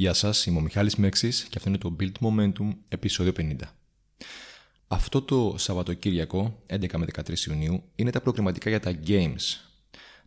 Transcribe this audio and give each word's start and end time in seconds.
Γεια 0.00 0.12
σας, 0.12 0.46
είμαι 0.46 0.58
ο 0.58 0.60
Μιχάλης 0.60 0.96
Μέξης 0.96 1.42
και 1.42 1.54
αυτό 1.56 1.68
είναι 1.68 1.78
το 1.78 1.96
Build 2.00 2.12
Momentum 2.20 2.68
επεισόδιο 2.88 3.32
50. 3.36 3.56
Αυτό 4.88 5.22
το 5.22 5.54
Σαββατοκύριακο, 5.58 6.62
11 6.66 6.96
με 6.96 7.06
13 7.14 7.46
Ιουνίου, 7.48 7.82
είναι 7.94 8.10
τα 8.10 8.20
προκριματικά 8.20 8.70
για 8.70 8.80
τα 8.80 8.98
Games. 9.06 9.40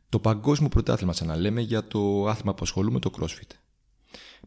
Το 0.09 0.19
παγκόσμιο 0.19 0.69
πρωτάθλημα, 0.69 1.13
σαν 1.13 1.27
να 1.27 1.35
λέμε, 1.35 1.61
για 1.61 1.87
το 1.87 2.27
άθλημα 2.27 2.53
που 2.53 2.63
ασχολούμαι, 2.63 2.99
το 2.99 3.11
CrossFit. 3.19 3.55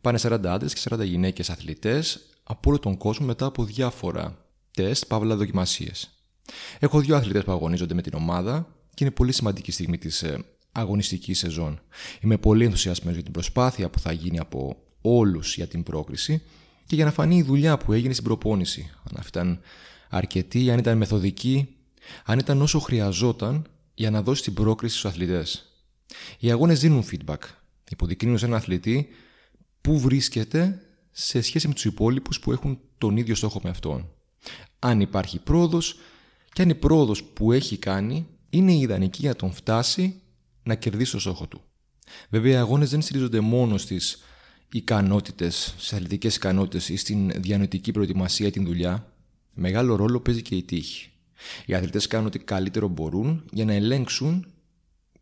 Πάνε 0.00 0.18
40 0.22 0.40
άντρες 0.46 0.74
και 0.74 0.80
40 0.90 1.04
γυναίκες 1.04 1.50
αθλητές 1.50 2.26
από 2.42 2.70
όλο 2.70 2.78
τον 2.78 2.96
κόσμο 2.96 3.26
μετά 3.26 3.46
από 3.46 3.64
διάφορα 3.64 4.44
τεστ, 4.70 5.06
παύλα 5.06 5.36
δοκιμασίες. 5.36 6.10
Έχω 6.78 7.00
δύο 7.00 7.16
αθλητές 7.16 7.44
που 7.44 7.52
αγωνίζονται 7.52 7.94
με 7.94 8.02
την 8.02 8.14
ομάδα 8.14 8.74
και 8.94 9.04
είναι 9.04 9.12
πολύ 9.12 9.32
σημαντική 9.32 9.70
στιγμή 9.70 9.98
της 9.98 10.22
ε, 10.22 10.44
αγωνιστικής 10.72 11.38
σεζόν. 11.38 11.80
Είμαι 12.20 12.38
πολύ 12.38 12.64
ενθουσιασμένος 12.64 13.14
για 13.14 13.24
την 13.24 13.32
προσπάθεια 13.32 13.90
που 13.90 13.98
θα 13.98 14.12
γίνει 14.12 14.38
από 14.38 14.85
όλους 15.06 15.54
για 15.54 15.66
την 15.66 15.82
πρόκριση 15.82 16.42
και 16.86 16.94
για 16.94 17.04
να 17.04 17.10
φανεί 17.12 17.36
η 17.36 17.42
δουλειά 17.42 17.76
που 17.76 17.92
έγινε 17.92 18.12
στην 18.12 18.24
προπόνηση. 18.24 18.90
Αν 19.04 19.16
αυτή 19.16 19.38
ήταν 19.38 19.60
αρκετή, 20.08 20.70
αν 20.70 20.78
ήταν 20.78 20.96
μεθοδική, 20.96 21.68
αν 22.24 22.38
ήταν 22.38 22.62
όσο 22.62 22.78
χρειαζόταν 22.78 23.66
για 23.94 24.10
να 24.10 24.22
δώσει 24.22 24.42
την 24.42 24.54
πρόκριση 24.54 24.98
στους 24.98 25.10
αθλητές. 25.10 25.72
Οι 26.38 26.50
αγώνες 26.50 26.80
δίνουν 26.80 27.04
feedback. 27.10 27.38
Υποδεικνύουν 27.90 28.38
σε 28.38 28.44
έναν 28.44 28.58
αθλητή 28.58 29.08
που 29.80 29.98
βρίσκεται 29.98 30.80
σε 31.10 31.40
σχέση 31.40 31.68
με 31.68 31.74
τους 31.74 31.84
υπόλοιπους 31.84 32.40
που 32.40 32.52
έχουν 32.52 32.78
τον 32.98 33.16
ίδιο 33.16 33.34
στόχο 33.34 33.60
με 33.62 33.70
αυτόν. 33.70 34.08
Αν 34.78 35.00
υπάρχει 35.00 35.38
πρόοδος 35.38 35.98
και 36.52 36.62
αν 36.62 36.68
η 36.68 36.74
πρόοδος 36.74 37.24
που 37.24 37.52
έχει 37.52 37.76
κάνει 37.76 38.26
είναι 38.50 38.72
ιδανική 38.72 39.20
για 39.20 39.30
να 39.30 39.36
τον 39.36 39.52
φτάσει 39.52 40.20
να 40.62 40.74
κερδίσει 40.74 41.12
το 41.12 41.18
στόχο 41.18 41.46
του. 41.46 41.60
Βέβαια, 42.28 42.52
οι 42.52 42.56
αγώνες 42.56 42.90
δεν 42.90 43.02
στηρίζονται 43.02 43.40
μόνο 43.40 43.78
στις 43.78 44.22
ικανότητες, 44.72 45.74
στι 45.78 45.94
αθλητικές 45.94 46.36
ικανότητες 46.36 46.88
ή 46.88 46.96
στην 46.96 47.30
διανοητική 47.36 47.92
προετοιμασία 47.92 48.46
ή 48.46 48.50
την 48.50 48.64
δουλειά. 48.64 49.12
Μεγάλο 49.54 49.96
ρόλο 49.96 50.20
παίζει 50.20 50.42
και 50.42 50.54
η 50.54 50.62
τύχη. 50.62 51.10
Οι 51.66 51.74
αθλητές 51.74 52.06
κάνουν 52.06 52.26
ό,τι 52.26 52.38
καλύτερο 52.38 52.88
μπορούν 52.88 53.44
για 53.52 53.64
να 53.64 53.72
ελέγξουν 53.72 54.46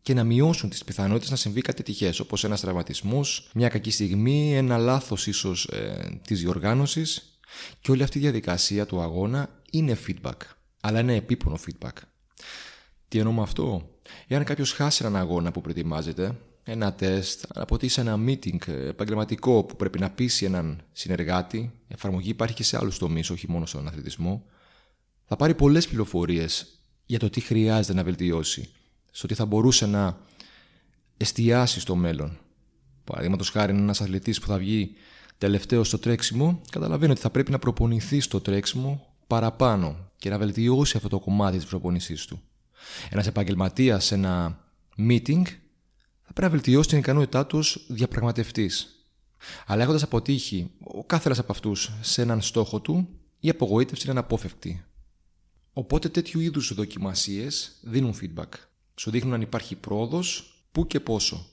και 0.01 0.13
να 0.13 0.23
μειώσουν 0.23 0.69
τις 0.69 0.83
πιθανότητες 0.83 1.29
να 1.29 1.35
συμβεί 1.35 1.61
κάτι 1.61 1.83
τυχές, 1.83 2.19
όπως 2.19 2.43
ένας 2.43 2.61
τραυματισμός, 2.61 3.49
μια 3.53 3.69
κακή 3.69 3.91
στιγμή, 3.91 4.55
ένα 4.55 4.77
λάθος 4.77 5.27
ίσως 5.27 5.65
ε, 5.65 6.19
της 6.27 6.39
διοργάνωσης. 6.39 7.39
Και 7.81 7.91
όλη 7.91 8.03
αυτή 8.03 8.17
η 8.17 8.21
διαδικασία 8.21 8.85
του 8.85 9.01
αγώνα 9.01 9.61
είναι 9.71 9.97
feedback, 10.07 10.37
αλλά 10.81 10.99
είναι 10.99 11.15
επίπονο 11.15 11.59
feedback. 11.67 11.93
Τι 13.07 13.17
εννοώ 13.17 13.33
με 13.33 13.41
αυτό, 13.41 13.95
Εάν 14.27 14.43
κάποιος 14.43 14.71
χάσει 14.71 15.05
έναν 15.05 15.21
αγώνα 15.21 15.51
που 15.51 15.61
προετοιμάζεται, 15.61 16.35
ένα 16.67 16.93
τεστ, 16.93 17.45
αποτύσσει 17.53 17.99
ένα 17.99 18.19
meeting 18.25 18.67
επαγγελματικό 18.67 19.63
που 19.63 19.75
πρέπει 19.75 19.99
να 19.99 20.09
πείσει 20.09 20.45
έναν 20.45 20.81
συνεργάτη, 20.91 21.71
εφαρμογή 21.87 22.29
υπάρχει 22.29 22.55
και 22.55 22.63
σε 22.63 22.77
άλλους 22.77 22.97
τομείς, 22.97 23.29
όχι 23.29 23.51
μόνο 23.51 23.65
στον 23.65 23.87
αθλητισμό, 23.87 24.45
θα 25.25 25.35
πάρει 25.35 25.55
πολλές 25.55 25.87
πληροφορίες 25.87 26.79
για 27.05 27.19
το 27.19 27.29
τι 27.29 27.41
χρειάζεται 27.41 27.93
να 27.93 28.03
βελτιώσει, 28.03 28.69
στο 29.11 29.27
τι 29.27 29.33
θα 29.33 29.45
μπορούσε 29.45 29.85
να 29.85 30.17
εστιάσει 31.17 31.79
στο 31.79 31.95
μέλλον. 31.95 32.37
Παραδείγματος 33.03 33.49
χάρη, 33.49 33.71
ένας 33.71 34.01
αθλητής 34.01 34.39
που 34.39 34.47
θα 34.47 34.57
βγει 34.57 34.91
τελευταίο 35.37 35.83
στο 35.83 35.99
τρέξιμο, 35.99 36.61
καταλαβαίνει 36.71 37.11
ότι 37.11 37.21
θα 37.21 37.29
πρέπει 37.29 37.51
να 37.51 37.59
προπονηθεί 37.59 38.19
στο 38.19 38.41
τρέξιμο 38.41 39.07
παραπάνω 39.27 40.11
και 40.17 40.29
να 40.29 40.37
βελτιώσει 40.37 40.97
αυτό 40.97 41.09
το 41.09 41.19
κομμάτι 41.19 41.57
της 41.57 41.65
προπονησής 41.65 42.25
του. 42.25 42.41
Ένας 43.09 43.27
επαγγελματίας 43.27 44.05
σε 44.05 44.15
ένα 44.15 44.59
meeting 44.97 45.43
θα 46.25 46.33
πρέπει 46.33 46.51
να 46.51 46.57
βελτιώσει 46.59 46.89
την 46.89 46.97
ικανότητά 46.97 47.45
τους 47.45 47.85
διαπραγματευτής. 47.87 48.89
Αλλά 49.65 49.83
έχοντας 49.83 50.03
αποτύχει 50.03 50.71
ο 50.83 51.03
κάθε 51.03 51.29
ένα 51.29 51.39
από 51.39 51.51
αυτούς 51.51 51.91
σε 52.01 52.21
έναν 52.21 52.41
στόχο 52.41 52.79
του, 52.79 53.07
η 53.39 53.49
απογοήτευση 53.49 54.03
είναι 54.03 54.19
αναπόφευκτη. 54.19 54.85
Οπότε 55.73 56.09
τέτοιου 56.09 56.39
είδους 56.39 56.73
δοκιμασίες 56.73 57.79
δίνουν 57.81 58.15
feedback. 58.21 58.49
Σου 58.95 59.11
δείχνουν 59.11 59.33
αν 59.33 59.41
υπάρχει 59.41 59.75
πρόοδος, 59.75 60.55
πού 60.71 60.87
και 60.87 60.99
πόσο. 60.99 61.45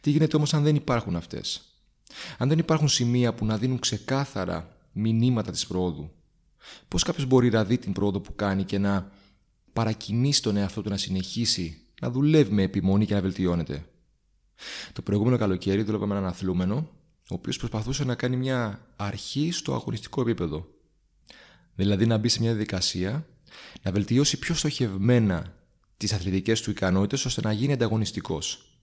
Τι 0.00 0.10
γίνεται 0.10 0.36
όμως 0.36 0.54
αν 0.54 0.62
δεν 0.62 0.74
υπάρχουν 0.74 1.16
αυτές; 1.16 1.62
Αν 2.38 2.48
δεν 2.48 2.58
υπάρχουν 2.58 2.88
σημεία 2.88 3.34
που 3.34 3.44
να 3.44 3.58
δίνουν 3.58 3.78
ξεκάθαρα 3.78 4.76
μηνύματα 4.92 5.50
της 5.50 5.66
πρόοδου, 5.66 6.10
πώς 6.88 7.02
κάποιος 7.02 7.26
μπορεί 7.26 7.50
να 7.50 7.64
δει 7.64 7.78
την 7.78 7.92
πρόοδο 7.92 8.20
που 8.20 8.34
κάνει 8.34 8.64
και 8.64 8.78
να 8.78 9.12
παρακινήσει 9.72 10.42
τον 10.42 10.56
εαυτό 10.56 10.82
του 10.82 10.88
να 10.88 10.96
συνεχίσει 10.96 11.80
να 12.00 12.10
δουλεύει 12.10 12.52
με 12.52 12.62
επιμονή 12.62 13.06
και 13.06 13.14
να 13.14 13.20
βελτιώνεται; 13.20 13.84
Το 14.98 15.04
προηγούμενο 15.04 15.36
καλοκαίρι 15.36 15.82
δούλευα 15.82 16.06
με 16.06 16.14
έναν 16.14 16.26
αθλούμενο, 16.26 16.74
ο 17.30 17.34
οποίος 17.34 17.56
προσπαθούσε 17.56 18.04
να 18.04 18.14
κάνει 18.14 18.36
μια 18.36 18.86
αρχή 18.96 19.50
στο 19.52 19.74
αγωνιστικό 19.74 20.20
επίπεδο. 20.20 20.66
Δηλαδή 21.74 22.06
να 22.06 22.16
μπει 22.16 22.28
σε 22.28 22.40
μια 22.40 22.50
διαδικασία 22.50 23.26
να 23.82 23.92
βελτιώσει 23.92 24.38
πιο 24.38 24.54
στοχευμένα 24.54 25.54
τις 25.96 26.12
αθλητικές 26.12 26.60
του 26.60 26.70
ικανότητες 26.70 27.24
ώστε 27.24 27.40
να 27.40 27.52
γίνει 27.52 27.72
ανταγωνιστικός. 27.72 28.78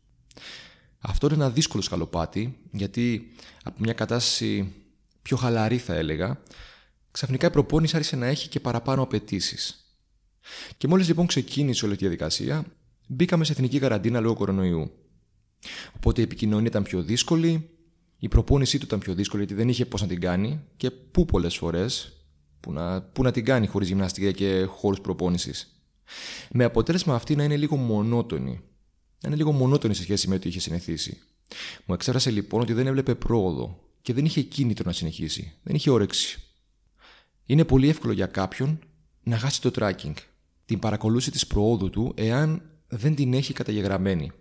Αυτό 0.99 1.27
είναι 1.27 1.35
ένα 1.35 1.49
δύσκολο 1.49 1.83
σκαλοπάτι, 1.83 2.57
γιατί 2.71 3.31
από 3.63 3.79
μια 3.79 3.93
κατάσταση 3.93 4.73
πιο 5.21 5.37
χαλαρή 5.37 5.77
θα 5.77 5.93
έλεγα, 5.93 6.41
ξαφνικά 7.11 7.47
η 7.47 7.51
προπόνηση 7.51 7.95
άρχισε 7.95 8.15
να 8.15 8.25
έχει 8.25 8.49
και 8.49 8.59
παραπάνω 8.59 9.01
απαιτήσεις. 9.01 9.85
Και 10.77 10.87
μόλις 10.87 11.07
λοιπόν 11.07 11.27
ξεκίνησε 11.27 11.85
όλη 11.85 11.95
τη 11.95 11.99
διαδικασία, 11.99 12.65
μπήκαμε 13.07 13.43
σε 13.43 13.51
εθνική 13.51 13.79
καραντίνα 13.79 14.19
λόγω 14.19 14.35
κορονοϊού. 14.35 14.91
Οπότε 15.95 16.21
η 16.21 16.23
επικοινωνία 16.23 16.67
ήταν 16.67 16.83
πιο 16.83 17.01
δύσκολη, 17.01 17.69
η 18.19 18.27
προπόνησή 18.27 18.77
του 18.77 18.85
ήταν 18.85 18.99
πιο 18.99 19.13
δύσκολη 19.13 19.43
γιατί 19.43 19.61
δεν 19.61 19.69
είχε 19.69 19.85
πώς 19.85 20.01
να 20.01 20.07
την 20.07 20.19
κάνει 20.19 20.61
και 20.77 20.91
πού 20.91 21.25
πολλές 21.25 21.57
φορές, 21.57 22.13
που 22.59 22.71
να, 22.71 23.01
που 23.01 23.23
να 23.23 23.31
την 23.31 23.45
κάνει 23.45 23.67
χωρίς 23.67 23.87
γυμναστική 23.87 24.33
και 24.33 24.65
χώρου 24.69 25.01
προπόνησης. 25.01 25.79
Με 26.51 26.63
αποτέλεσμα 26.63 27.15
αυτή 27.15 27.35
να 27.35 27.43
είναι 27.43 27.57
λίγο 27.57 27.75
μονότονη. 27.75 28.59
Να 29.21 29.27
είναι 29.27 29.35
λίγο 29.35 29.51
μονότονη 29.51 29.93
σε 29.93 30.01
σχέση 30.01 30.27
με 30.27 30.35
ό,τι 30.35 30.47
είχε 30.47 30.59
συνηθίσει. 30.59 31.21
Μου 31.85 31.93
εξέφρασε 31.93 32.31
λοιπόν 32.31 32.61
ότι 32.61 32.73
δεν 32.73 32.87
έβλεπε 32.87 33.15
πρόοδο 33.15 33.79
και 34.01 34.13
δεν 34.13 34.25
είχε 34.25 34.41
κίνητρο 34.41 34.83
να 34.85 34.91
συνεχίσει. 34.91 35.53
Δεν 35.63 35.75
είχε 35.75 35.89
όρεξη. 35.89 36.39
Είναι 37.45 37.65
πολύ 37.65 37.89
εύκολο 37.89 38.13
για 38.13 38.25
κάποιον 38.25 38.79
να 39.23 39.37
χάσει 39.37 39.61
το 39.61 39.71
tracking 39.75 40.13
την 40.65 40.79
παρακολούθηση 40.79 41.31
της 41.31 41.47
προόδου 41.47 41.89
του 41.89 42.13
εάν 42.15 42.61
δεν 42.87 43.15
την 43.15 43.33
έχει 43.33 43.53
καταγεγραμμένη. 43.53 44.31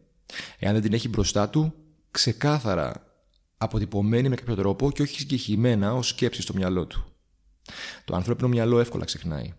Εάν 0.59 0.73
δεν 0.73 0.83
την 0.83 0.93
έχει 0.93 1.09
μπροστά 1.09 1.49
του 1.49 1.75
ξεκάθαρα 2.11 3.15
αποτυπωμένη 3.57 4.29
με 4.29 4.35
κάποιο 4.35 4.55
τρόπο 4.55 4.91
και 4.93 5.03
όχι 5.03 5.19
συγκεκριμένα 5.19 5.95
ως 5.95 6.09
σκέψη 6.09 6.43
στο 6.43 6.55
μυαλό 6.55 6.87
του. 6.87 7.05
Το 8.05 8.15
ανθρώπινο 8.15 8.49
μυαλό 8.49 8.81
εύκολα 8.81 9.05
ξεχνάει. 9.05 9.53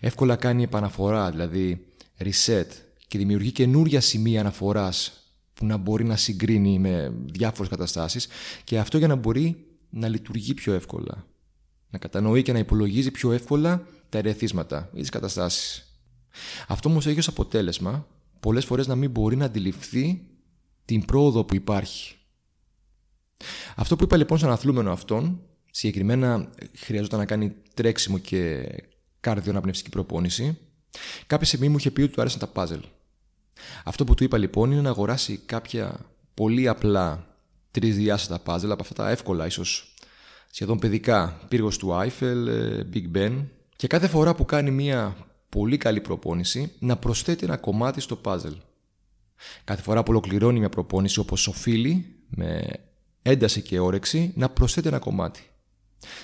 Εύκολα 0.00 0.36
κάνει 0.36 0.62
επαναφορά, 0.62 1.30
δηλαδή 1.30 1.86
reset 2.18 2.66
και 3.06 3.18
δημιουργεί 3.18 3.52
καινούρια 3.52 4.00
σημεία 4.00 4.40
αναφοράς 4.40 5.12
που 5.54 5.66
να 5.66 5.76
μπορεί 5.76 6.04
να 6.04 6.16
συγκρίνει 6.16 6.78
με 6.78 7.12
διάφορες 7.26 7.70
καταστάσεις 7.70 8.28
και 8.64 8.78
αυτό 8.78 8.98
για 8.98 9.06
να 9.06 9.14
μπορεί 9.14 9.66
να 9.90 10.08
λειτουργεί 10.08 10.54
πιο 10.54 10.72
εύκολα. 10.72 11.26
Να 11.90 11.98
κατανοεί 11.98 12.42
και 12.42 12.52
να 12.52 12.58
υπολογίζει 12.58 13.10
πιο 13.10 13.32
εύκολα 13.32 13.86
τα 14.08 14.18
ερεθίσματα 14.18 14.90
ή 14.94 15.00
τις 15.00 15.10
καταστάσεις. 15.10 15.96
Αυτό 16.68 16.88
όμως 16.88 17.06
έχει 17.06 17.18
ως 17.18 17.28
αποτέλεσμα 17.28 18.06
πολλές 18.46 18.64
φορές 18.64 18.86
να 18.86 18.94
μην 18.94 19.10
μπορεί 19.10 19.36
να 19.36 19.44
αντιληφθεί 19.44 20.26
την 20.84 21.04
πρόοδο 21.04 21.44
που 21.44 21.54
υπάρχει. 21.54 22.14
Αυτό 23.76 23.96
που 23.96 24.04
είπα 24.04 24.16
λοιπόν 24.16 24.38
στον 24.38 24.50
αθλούμενο 24.50 24.92
αυτόν, 24.92 25.40
συγκεκριμένα 25.70 26.50
χρειαζόταν 26.76 27.18
να 27.18 27.24
κάνει 27.24 27.54
τρέξιμο 27.74 28.18
και 28.18 28.66
καρδιοναπνευστική 29.20 29.90
προπόνηση, 29.90 30.58
κάποια 31.26 31.46
στιγμή 31.46 31.68
μου 31.68 31.76
είχε 31.76 31.90
πει 31.90 32.02
ότι 32.02 32.12
του 32.12 32.20
άρεσαν 32.20 32.40
τα 32.40 32.52
puzzle. 32.54 32.80
Αυτό 33.84 34.04
που 34.04 34.14
του 34.14 34.24
είπα 34.24 34.38
λοιπόν 34.38 34.70
είναι 34.72 34.80
να 34.80 34.90
αγοράσει 34.90 35.36
κάποια 35.46 36.00
πολύ 36.34 36.68
απλά 36.68 37.26
τρισδιάστατα 37.70 38.42
puzzle 38.54 38.70
από 38.70 38.82
αυτά 38.82 38.94
τα 38.94 39.10
εύκολα, 39.10 39.46
ίσως 39.46 39.94
σχεδόν 40.50 40.78
παιδικά, 40.78 41.40
πύργος 41.48 41.78
του 41.78 41.88
Eiffel, 41.90 42.46
ε, 42.46 42.80
Big 42.94 43.16
Ben, 43.16 43.44
και 43.76 43.86
κάθε 43.86 44.08
φορά 44.08 44.34
που 44.34 44.44
κάνει 44.44 44.70
μια 44.70 45.16
πολύ 45.48 45.76
καλή 45.76 46.00
προπόνηση 46.00 46.72
να 46.78 46.96
προσθέτει 46.96 47.44
ένα 47.44 47.56
κομμάτι 47.56 48.00
στο 48.00 48.20
puzzle. 48.24 48.56
Κάθε 49.64 49.82
φορά 49.82 50.02
που 50.02 50.10
ολοκληρώνει 50.10 50.58
μια 50.58 50.68
προπόνηση 50.68 51.18
όπως 51.18 51.46
οφείλει 51.46 52.16
με 52.28 52.66
ένταση 53.22 53.62
και 53.62 53.78
όρεξη 53.78 54.32
να 54.36 54.48
προσθέτει 54.48 54.88
ένα 54.88 54.98
κομμάτι. 54.98 55.42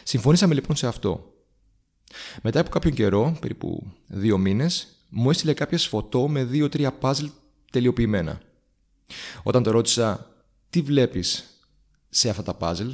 Συμφωνήσαμε 0.02 0.54
λοιπόν 0.54 0.76
σε 0.76 0.86
αυτό. 0.86 1.34
Μετά 2.42 2.60
από 2.60 2.70
κάποιον 2.70 2.94
καιρό, 2.94 3.36
περίπου 3.40 3.92
δύο 4.06 4.38
μήνες, 4.38 4.88
μου 5.08 5.30
έστειλε 5.30 5.54
κάποια 5.54 5.78
φωτό 5.78 6.28
με 6.28 6.44
δύο-τρία 6.44 6.98
puzzle 7.00 7.30
τελειοποιημένα. 7.70 8.40
Όταν 9.42 9.62
το 9.62 9.70
ρώτησα 9.70 10.34
τι 10.70 10.80
βλέπεις 10.80 11.60
σε 12.08 12.28
αυτά 12.28 12.42
τα 12.42 12.56
puzzle, 12.60 12.90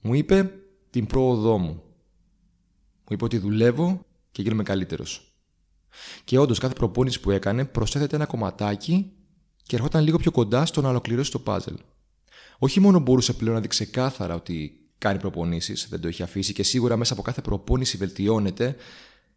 μου 0.00 0.14
είπε 0.14 0.52
την 0.90 1.06
πρόοδό 1.06 1.58
μου. 1.58 1.82
Μου 2.98 3.08
είπε 3.10 3.24
ότι 3.24 3.38
δουλεύω 3.38 4.06
και 4.32 4.42
γίνομαι 4.42 4.62
καλύτερος. 4.62 5.31
Και 6.24 6.38
όντως 6.38 6.58
κάθε 6.58 6.74
προπόνηση 6.74 7.20
που 7.20 7.30
έκανε 7.30 7.64
προσθέτεται 7.64 8.16
ένα 8.16 8.26
κομματάκι 8.26 9.12
και 9.62 9.76
ερχόταν 9.76 10.04
λίγο 10.04 10.18
πιο 10.18 10.30
κοντά 10.30 10.66
στο 10.66 10.80
να 10.80 10.88
ολοκληρώσει 10.88 11.30
το 11.30 11.42
puzzle. 11.46 11.76
Όχι 12.58 12.80
μόνο 12.80 12.98
μπορούσε 12.98 13.32
πλέον 13.32 13.54
να 13.54 13.60
δει 13.60 13.68
ξεκάθαρα 13.68 14.34
ότι 14.34 14.80
κάνει 14.98 15.18
προπονήσεις, 15.18 15.86
δεν 15.90 16.00
το 16.00 16.08
έχει 16.08 16.22
αφήσει 16.22 16.52
και 16.52 16.62
σίγουρα 16.62 16.96
μέσα 16.96 17.12
από 17.12 17.22
κάθε 17.22 17.40
προπόνηση 17.40 17.96
βελτιώνεται, 17.96 18.76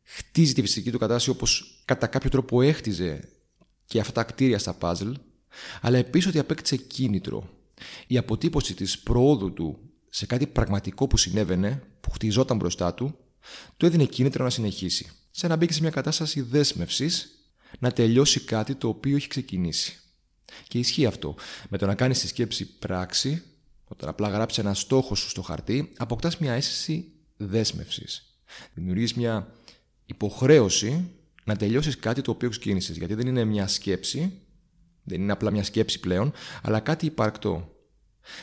χτίζει 0.04 0.54
τη 0.54 0.62
φυσική 0.62 0.92
του 0.92 0.98
κατάσταση 0.98 1.30
όπως 1.30 1.82
κατά 1.86 2.08
κάποιο 2.08 2.30
τρόπο 2.30 2.62
έχτιζε 2.62 3.30
και 3.86 4.00
αυτά 4.00 4.12
τα 4.12 4.24
κτίρια 4.24 4.60
στα 4.60 4.78
puzzle, 4.80 5.14
αλλά 5.82 5.98
επίσης 5.98 6.30
ότι 6.30 6.40
απέκτησε 6.40 6.76
κίνητρο. 6.76 7.50
Η 8.08 8.18
αποτύπωση 8.18 8.74
της 8.74 9.00
προόδου 9.00 9.54
του 9.54 9.80
σε 10.10 10.26
κάτι 10.26 10.48
πραγματικό 10.48 11.08
που 11.08 11.18
συνέβαινε, 11.18 11.84
που 12.02 12.12
χτιζόταν 12.12 12.58
μπροστά 12.58 12.94
του, 12.94 13.18
του 13.78 13.86
έδινε 13.86 14.06
κίνητρο 14.06 14.44
να 14.44 14.50
συνεχίσει. 14.50 15.12
Σαν 15.32 15.50
να 15.50 15.56
μπήκε 15.56 15.74
σε 15.74 15.82
μια 15.82 15.90
κατάσταση 15.90 16.42
δέσμευσης 16.42 17.30
να 17.80 17.92
τελειώσει 17.92 18.40
κάτι 18.40 18.76
το 18.76 18.88
οποίο 18.88 19.16
έχει 19.16 19.28
ξεκινήσει. 19.28 20.00
Και 20.68 20.80
ισχύει 20.80 21.06
αυτό. 21.06 21.36
Με 21.70 21.78
το 21.78 21.86
να 21.86 21.96
κάνεις 21.96 22.20
τη 22.20 22.28
σκέψη 22.28 22.78
πράξη, 22.78 23.44
όταν 23.84 24.10
απλά 24.10 24.30
γράψεις 24.30 24.64
ένα 24.64 24.74
στόχο 24.74 25.16
σου 25.16 25.30
στο 25.30 25.42
χαρτί, 25.42 25.92
αποκτάς 25.98 26.38
μια 26.38 26.54
αίσθηση 26.54 27.12
δέσμευσης. 27.38 28.40
Δημιουργείς 28.74 29.14
μια 29.14 29.54
υποχρέωση 30.06 31.10
να 31.44 31.56
τελειώσεις 31.56 32.00
κάτι 32.00 32.22
το 32.22 32.32
οποίο 32.32 32.50
ξεκίνησες. 32.50 32.98
Γιατί 32.98 33.14
δεν 33.14 33.28
είναι 33.28 33.44
μια 33.44 33.68
σκέψη, 33.68 34.42
δεν 35.04 35.22
είναι 35.22 35.32
απλά 35.32 35.52
μια 35.52 35.64
σκέψη 35.64 36.00
πλέον, 36.00 36.34
αλλά 36.62 36.80
κάτι 36.80 37.06
υπαρκτό. 37.06 37.76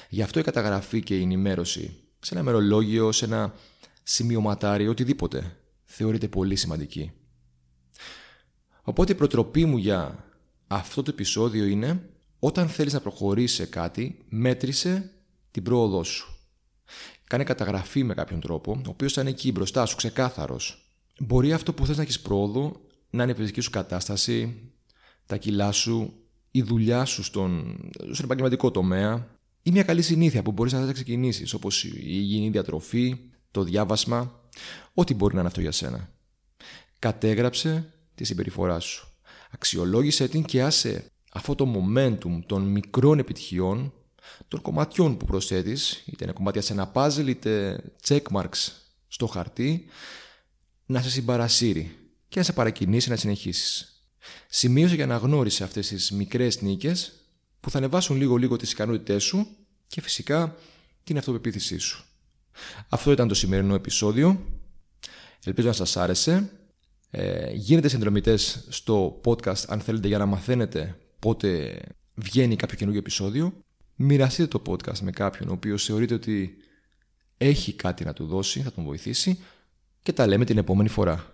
Γι' 0.09 0.23
αυτό 0.23 0.41
η 0.41 0.43
καταγραφή 0.43 1.03
και 1.03 1.19
η 1.19 1.23
ενημέρωση 1.23 1.97
σε 2.21 2.35
ένα 2.35 2.43
μερολόγιο, 2.43 3.13
σε 3.13 3.25
ένα 3.25 3.55
σημειωματάριο, 4.03 4.91
οτιδήποτε, 4.91 5.57
θεωρείται 5.85 6.29
πολύ 6.29 6.57
σημαντική. 6.57 7.13
Οπότε 8.83 9.13
η 9.13 9.15
προτροπή 9.15 9.65
μου 9.65 9.77
για 9.77 10.25
αυτό 10.67 11.03
το 11.03 11.11
επεισόδιο 11.11 11.65
είναι 11.65 12.11
όταν 12.39 12.69
θέλεις 12.69 12.93
να 12.93 13.01
προχωρήσεις 13.01 13.57
σε 13.57 13.67
κάτι, 13.67 14.25
μέτρησε 14.29 15.13
την 15.51 15.63
πρόοδό 15.63 16.05
σου. 16.05 16.37
Κάνε 17.25 17.45
καταγραφή 17.45 18.05
με 18.05 18.15
κάποιον 18.15 18.41
τρόπο, 18.41 18.73
ο 18.73 18.89
οποίος 18.89 19.13
θα 19.13 19.21
είναι 19.21 19.31
εκεί 19.31 19.53
μπροστά 19.53 19.87
σου, 19.87 19.97
ξεκάθαρος. 19.97 20.93
Μπορεί 21.19 21.53
αυτό 21.53 21.73
που 21.73 21.87
θες 21.87 21.97
να 21.97 22.03
έχεις 22.03 22.21
πρόοδο 22.21 22.81
να 23.11 23.23
είναι 23.23 23.33
η 23.33 23.35
φυσική 23.35 23.61
σου 23.61 23.71
κατάσταση, 23.71 24.57
τα 25.27 25.37
κιλά 25.37 25.73
σου, 25.73 26.13
η 26.51 26.63
δουλειά 26.63 27.05
σου 27.05 27.23
στον, 27.23 27.79
στον 28.11 28.25
επαγγελματικό 28.25 28.71
τομέα 28.71 29.39
ή 29.63 29.71
μια 29.71 29.83
καλή 29.83 30.03
συνήθεια 30.03 30.43
που 30.43 30.53
μπορείς 30.53 30.73
να 30.73 30.93
ξεκινήσεις, 30.93 31.55
όπως 31.55 31.85
η 31.85 31.93
υγιεινή 32.05 32.51
διατροφή, 32.51 33.19
το 33.53 33.63
διάβασμα, 33.63 34.41
ό,τι 34.95 35.15
μπορεί 35.15 35.35
να 35.35 35.39
είναι 35.39 35.49
αυτό 35.49 35.61
για 35.61 35.73
σένα. 35.73 36.11
Κατέγραψε 36.99 37.93
τη 38.15 38.25
συμπεριφορά 38.25 38.81
σου. 38.81 39.09
Αξιολόγησε 39.51 40.29
την 40.29 40.45
και 40.45 40.63
άσε 40.63 41.11
αυτό 41.33 41.55
το 41.55 41.75
momentum 41.75 42.41
των 42.47 42.63
μικρών 42.63 43.19
επιτυχιών, 43.19 43.93
των 44.49 44.61
κομματιών 44.61 45.17
που 45.17 45.25
προσθέτεις, 45.25 46.03
είτε 46.07 46.25
είναι 46.25 46.33
κομμάτια 46.33 46.63
σε 46.63 46.73
ένα 46.73 46.93
puzzle, 46.95 47.27
είτε 47.27 47.81
checkmarks 48.07 48.71
στο 49.09 49.27
χαρτί, 49.27 49.87
να 50.87 51.03
σε 51.03 51.11
συμπαρασύρει 51.11 51.97
και 52.29 52.39
να 52.39 52.45
σε 52.45 52.53
παρακινήσει 52.53 53.09
να 53.09 53.17
συνεχίσεις. 53.17 53.87
Σημείωσε 54.49 54.97
και 54.97 55.03
αναγνώρισε 55.03 55.65
αυτές 55.65 55.89
τις 55.89 56.11
μικρές 56.11 56.63
νίκες 56.63 57.13
που 57.61 57.71
θα 57.71 57.79
ανεβάσουν 57.79 58.17
λίγο-λίγο 58.17 58.57
τις 58.57 58.73
ικανότητές 58.73 59.23
σου 59.23 59.47
και 59.87 60.01
φυσικά 60.01 60.57
την 61.05 61.19
αυτοπεποίθησή 61.19 61.79
σου. 61.79 62.05
Αυτό 62.89 63.13
ήταν 63.13 63.29
το 63.29 63.35
σημερινό 63.35 63.75
επεισόδιο. 63.75 64.41
Ελπίζω 65.45 65.67
να 65.67 65.73
σας 65.73 65.97
άρεσε. 65.97 66.51
Ε, 67.11 67.53
γίνετε 67.53 67.89
συνδρομητές 67.89 68.67
στο 68.69 69.21
podcast 69.25 69.65
αν 69.69 69.81
θέλετε 69.81 70.09
για 70.09 70.19
να 70.19 70.27
μαθαίνετε 70.27 70.99
πότε 71.19 71.81
βγαίνει 72.15 72.57
κάποιο 72.57 72.77
καινούργιο 72.77 73.01
επεισόδιο. 73.01 73.53
Μοιραστείτε 73.97 74.59
το 74.59 74.63
podcast 74.67 74.99
με 74.99 75.11
κάποιον 75.11 75.49
ο 75.49 75.53
οποίος 75.53 75.85
θεωρείτε 75.85 76.15
ότι 76.15 76.57
έχει 77.37 77.73
κάτι 77.73 78.05
να 78.05 78.13
του 78.13 78.27
δώσει, 78.27 78.61
θα 78.61 78.73
τον 78.73 78.85
βοηθήσει 78.85 79.39
και 80.03 80.13
τα 80.13 80.27
λέμε 80.27 80.45
την 80.45 80.59
επόμενη 80.59 80.89
φορά. 80.89 81.32